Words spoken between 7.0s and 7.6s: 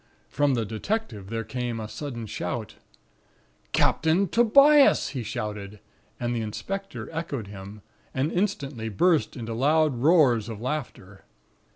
echoed